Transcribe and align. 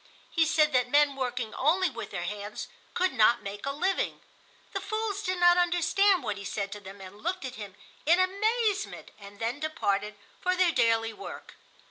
He 0.31 0.47
said 0.47 0.73
that 0.73 0.89
men 0.89 1.15
working 1.15 1.53
only 1.53 1.87
with 1.91 2.09
their 2.09 2.23
hands 2.23 2.67
could 2.95 3.13
not 3.13 3.43
make 3.43 3.67
a 3.67 3.71
living. 3.71 4.21
The 4.73 4.81
fools 4.81 5.21
did 5.21 5.39
not 5.39 5.57
understand 5.57 6.23
what 6.23 6.37
he 6.37 6.43
said 6.43 6.71
to 6.71 6.79
them 6.79 6.99
and 7.01 7.21
looked 7.21 7.45
at 7.45 7.53
him 7.53 7.75
in 8.07 8.19
amazement, 8.19 9.11
and 9.19 9.37
then 9.37 9.59
departed 9.59 10.15
for 10.41 10.55
their 10.55 10.71
daily 10.71 11.13
work. 11.13 11.53